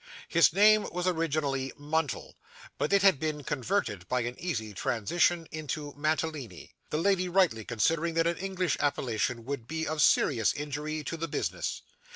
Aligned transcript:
His 0.27 0.51
name 0.51 0.87
was 0.91 1.05
originally 1.05 1.71
Muntle; 1.77 2.33
but 2.79 2.91
it 2.91 3.03
had 3.03 3.19
been 3.19 3.43
converted, 3.43 4.07
by 4.07 4.21
an 4.21 4.33
easy 4.39 4.73
transition, 4.73 5.45
into 5.51 5.93
Mantalini: 5.95 6.71
the 6.89 6.97
lady 6.97 7.29
rightly 7.29 7.63
considering 7.63 8.15
that 8.15 8.25
an 8.25 8.37
English 8.37 8.75
appellation 8.79 9.45
would 9.45 9.67
be 9.67 9.87
of 9.87 10.01
serious 10.01 10.55
injury 10.55 11.03
to 11.03 11.17
the 11.17 11.27
business. 11.27 11.83